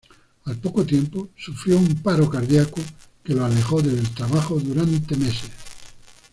Al 0.45 0.57
poco 0.57 0.83
tiempo 0.83 1.29
sufrió 1.37 1.77
un 1.77 1.93
paro 2.01 2.27
cardíaco 2.27 2.81
que 3.23 3.35
lo 3.35 3.45
alejó 3.45 3.83
del 3.83 4.09
trabajo 4.15 4.59
durante 4.59 5.15
meses. 5.15 5.51